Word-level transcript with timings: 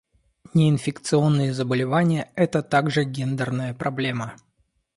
Неинфекционные 0.55 1.53
заболевания— 1.53 2.31
это 2.35 2.63
также 2.63 3.03
гендерная 3.03 3.75
проблема. 3.75 4.33